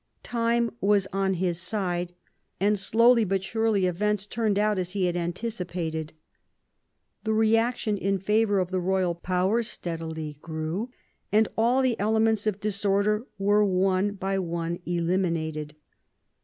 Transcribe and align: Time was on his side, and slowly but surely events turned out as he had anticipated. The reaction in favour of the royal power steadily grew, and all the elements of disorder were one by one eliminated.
Time 0.23 0.71
was 0.81 1.07
on 1.13 1.35
his 1.35 1.61
side, 1.61 2.13
and 2.59 2.79
slowly 2.79 3.23
but 3.23 3.43
surely 3.43 3.85
events 3.85 4.25
turned 4.25 4.57
out 4.57 4.79
as 4.79 4.93
he 4.93 5.05
had 5.05 5.15
anticipated. 5.15 6.13
The 7.23 7.33
reaction 7.33 7.99
in 7.99 8.17
favour 8.17 8.57
of 8.57 8.71
the 8.71 8.79
royal 8.79 9.13
power 9.13 9.61
steadily 9.61 10.39
grew, 10.41 10.89
and 11.31 11.47
all 11.55 11.83
the 11.83 11.99
elements 11.99 12.47
of 12.47 12.59
disorder 12.59 13.27
were 13.37 13.63
one 13.63 14.13
by 14.13 14.39
one 14.39 14.79
eliminated. 14.87 15.75